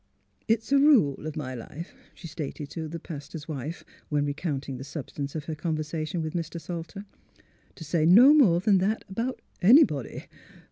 "It's 0.47 0.71
a 0.71 0.79
rule 0.79 1.15
o' 1.27 1.31
my 1.35 1.53
life,"— 1.53 1.93
she 2.15 2.25
stated 2.27 2.71
to 2.71 2.89
her 2.89 2.97
pas 2.97 3.27
tor's 3.29 3.47
wife, 3.47 3.85
when 4.09 4.25
recounting 4.25 4.77
the 4.77 4.83
substance 4.83 5.35
of 5.35 5.45
her 5.45 5.53
conversation 5.53 6.23
with 6.23 6.33
Mr. 6.33 6.59
Salter 6.59 7.05
—'^ 7.71 7.75
to 7.75 7.83
say 7.83 8.07
no 8.07 8.33
more 8.33 8.59
than 8.59 8.79
that 8.79 9.05
about 9.11 9.39
anybody. 9.61 10.25